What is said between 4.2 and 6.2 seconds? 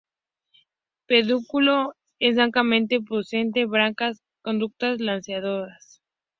caducas, lanceoladas.